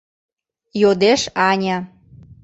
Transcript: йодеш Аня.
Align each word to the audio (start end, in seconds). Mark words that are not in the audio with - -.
йодеш 0.81 1.21
Аня. 1.49 1.77